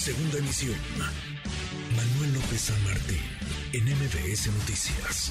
[0.00, 0.76] Segunda emisión.
[1.94, 3.20] Manuel López San Martín,
[3.74, 5.30] en MBS Noticias.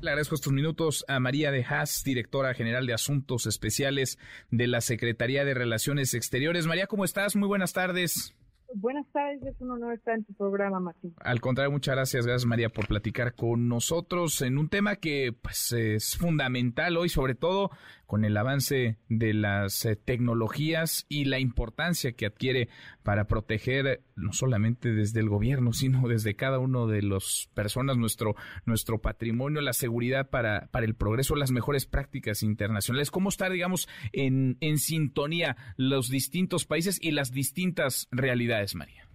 [0.00, 4.18] Le agradezco estos minutos a María de Haas, directora general de Asuntos Especiales
[4.50, 6.66] de la Secretaría de Relaciones Exteriores.
[6.66, 7.36] María, ¿cómo estás?
[7.36, 8.34] Muy buenas tardes.
[8.74, 11.12] Buenas tardes, es un honor estar en tu programa, Martín.
[11.18, 15.72] Al contrario, muchas gracias, gracias María por platicar con nosotros en un tema que pues
[15.72, 17.70] es fundamental hoy, sobre todo
[18.10, 22.68] con el avance de las eh, tecnologías y la importancia que adquiere
[23.04, 28.34] para proteger no solamente desde el gobierno, sino desde cada uno de las personas nuestro
[28.66, 33.12] nuestro patrimonio, la seguridad para para el progreso, las mejores prácticas internacionales.
[33.12, 39.06] ¿Cómo estar, digamos, en en sintonía los distintos países y las distintas realidades, María?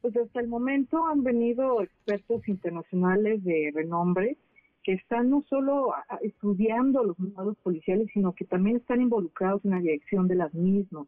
[0.00, 4.36] Pues hasta el momento han venido expertos internacionales de renombre
[4.84, 5.92] que están no solo
[6.22, 11.06] estudiando los modelos policiales, sino que también están involucrados en la dirección de las mismas.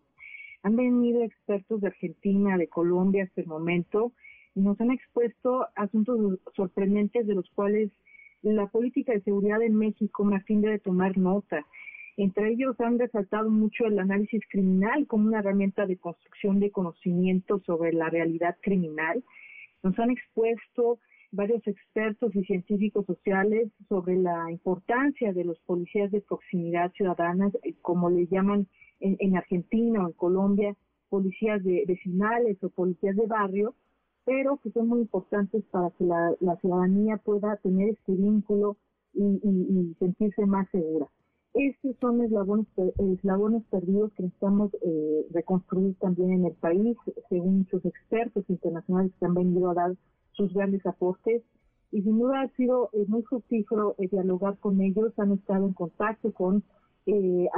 [0.62, 4.12] Han venido expertos de Argentina, de Colombia hasta el momento,
[4.54, 7.90] y nos han expuesto asuntos sorprendentes de los cuales
[8.42, 11.64] la política de seguridad en México más fin debe tomar nota.
[12.20, 17.62] Entre ellos han resaltado mucho el análisis criminal como una herramienta de construcción de conocimiento
[17.64, 19.24] sobre la realidad criminal.
[19.82, 20.98] Nos han expuesto
[21.32, 27.72] varios expertos y científicos sociales sobre la importancia de los policías de proximidad ciudadanas, eh,
[27.80, 28.66] como le llaman
[29.00, 30.76] en, Argentina o en Colombia,
[31.08, 33.74] policías de vecinales o policías de barrio,
[34.26, 38.76] pero que son muy importantes para que la, ciudadanía pueda tener este vínculo
[39.14, 41.08] y, sentirse más segura.
[41.52, 42.66] Estos son eslabones,
[42.98, 46.96] eslabones perdidos que necesitamos eh, reconstruir también en el país,
[47.28, 49.96] según muchos expertos internacionales que han venido a dar
[50.32, 51.42] sus grandes aportes.
[51.92, 55.72] Y sin duda ha sido eh, muy fructífero eh, dialogar con ellos, han estado en
[55.72, 56.62] contacto con
[57.06, 57.48] eh,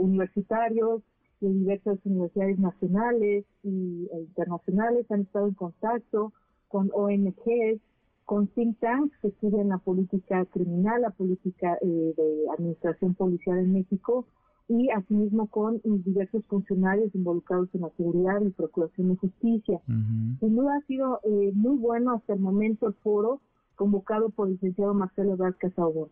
[0.00, 1.02] universitarios
[1.40, 6.32] de diversas universidades nacionales e internacionales, han estado en contacto
[6.68, 7.80] con ONGs,
[8.24, 12.14] con think tanks que estudian la política criminal, la política de
[12.56, 14.26] administración policial en México
[14.68, 19.80] y asimismo con diversos funcionarios involucrados en la seguridad y procuración de justicia.
[19.86, 23.40] Sin duda ha sido eh, muy bueno hasta el momento el foro
[23.74, 26.08] convocado por el licenciado Marcelo Vázquez Aubón.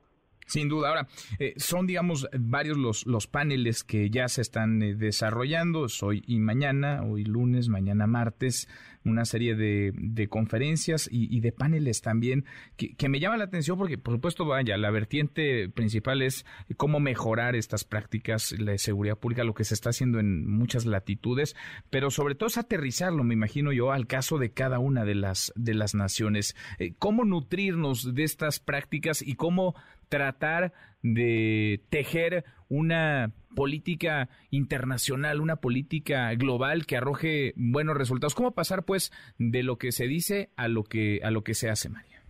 [0.51, 0.89] Sin duda.
[0.89, 6.25] Ahora, eh, son, digamos, varios los, los paneles que ya se están eh, desarrollando, hoy
[6.27, 8.67] y mañana, hoy lunes, mañana martes,
[9.05, 12.45] una serie de, de conferencias y, de paneles también
[12.77, 16.45] que, que, me llama la atención porque, por supuesto, vaya, la vertiente principal es
[16.77, 21.57] cómo mejorar estas prácticas de seguridad pública, lo que se está haciendo en muchas latitudes,
[21.89, 25.53] pero sobre todo es aterrizarlo, me imagino yo, al caso de cada una de las,
[25.57, 26.57] de las naciones.
[26.79, 29.75] Eh, ¿Cómo nutrirnos de estas prácticas y cómo
[30.11, 30.73] tratar
[31.03, 38.35] de tejer una política internacional, una política global que arroje buenos resultados.
[38.35, 41.71] ¿Cómo pasar pues de lo que se dice a lo que a lo que se
[41.71, 42.21] hace, María?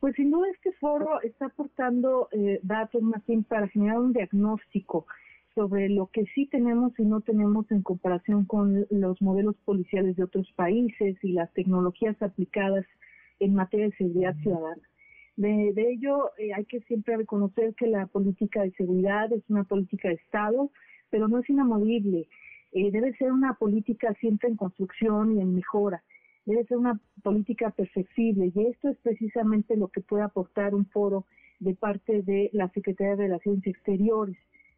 [0.00, 5.06] Pues sin duda este foro está aportando eh, datos más bien para generar un diagnóstico
[5.54, 10.24] sobre lo que sí tenemos y no tenemos en comparación con los modelos policiales de
[10.24, 12.84] otros países y las tecnologías aplicadas
[13.40, 14.82] en materia de seguridad ciudadana.
[15.36, 20.08] De, ello eh, hay que siempre reconocer que la política de seguridad es una política
[20.08, 20.70] de Estado,
[21.10, 22.28] pero no es inamovible.
[22.72, 26.02] Eh, debe ser una política siempre en construcción y en mejora.
[26.44, 31.24] Debe ser una política perfectible y esto es precisamente lo que puede aportar un foro
[31.58, 34.36] de parte de la Secretaría de Relaciones Exteriores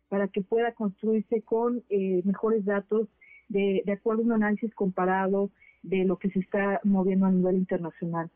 [0.08, 3.08] para que pueda construirse con eh, mejores datos
[3.48, 5.50] de, de acuerdo a un análisis comparado
[5.82, 8.30] de lo que se está moviendo a nivel internacional.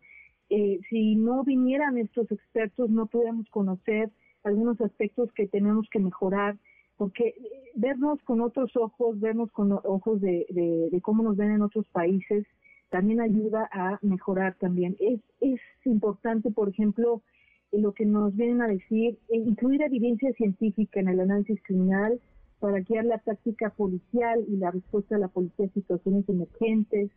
[0.51, 4.11] Eh, si no vinieran estos expertos, no pudiéramos conocer
[4.43, 6.59] algunos aspectos que tenemos que mejorar,
[6.97, 7.35] porque eh,
[7.77, 12.45] vernos con otros ojos, vernos con ojos de, cómo nos ven en otros países,
[12.89, 14.97] también ayuda a mejorar también.
[14.99, 17.23] Es, es importante, por ejemplo,
[17.71, 22.21] lo que nos vienen a decir, e incluir evidencia científica en el análisis criminal
[22.59, 27.11] para guiar la táctica policial y la respuesta de la policía a situaciones emergentes,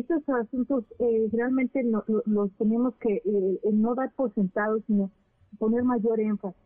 [0.00, 1.82] estos asuntos eh, realmente
[2.26, 5.10] los tenemos que eh, no dar por sentados, sino
[5.58, 6.60] poner mayor énfasis.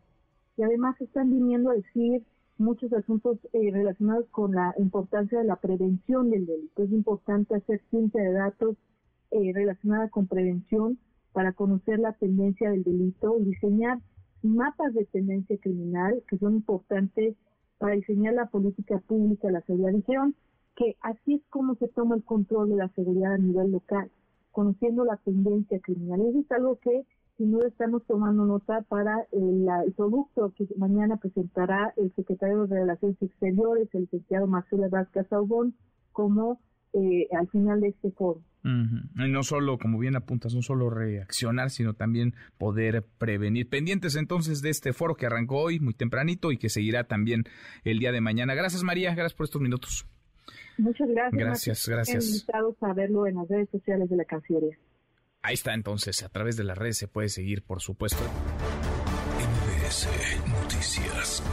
[0.57, 2.23] Y además están viniendo a decir
[2.61, 6.83] muchos asuntos eh, relacionados con la importancia de la prevención del delito.
[6.83, 8.77] Es importante hacer ciencia de datos
[9.31, 10.99] eh, relacionada con prevención
[11.33, 13.99] para conocer la tendencia del delito y diseñar
[14.43, 17.35] mapas de tendencia criminal que son importantes
[17.77, 19.93] para diseñar la política pública de la seguridad.
[19.93, 20.35] Dijeron
[20.81, 24.09] que así es como se toma el control de la seguridad a nivel local,
[24.51, 26.21] conociendo la tendencia criminal.
[26.21, 27.05] Eso es algo que
[27.37, 33.21] sin duda estamos tomando nota para el, producto que mañana presentará el secretario de Relaciones
[33.21, 35.75] Exteriores, el licenciado Marcelo Vázquez Saubón,
[36.13, 36.59] como
[36.93, 38.41] eh, al final de este foro.
[38.63, 43.69] Y no solo, como bien apuntas, no solo reaccionar, sino también poder prevenir.
[43.69, 47.43] Pendientes entonces de este foro que arrancó hoy muy tempranito y que seguirá también
[47.83, 48.55] el día de mañana.
[48.55, 50.07] Gracias María, gracias por estos minutos.
[50.77, 51.43] Muchas gracias.
[51.43, 52.27] Gracias, gracias.
[52.27, 54.77] invitados a verlo en las redes sociales de la Cancillería.
[55.41, 58.23] Ahí está entonces, a través de las redes se puede seguir, por supuesto.
[59.39, 60.07] MBS
[60.47, 61.43] Noticias.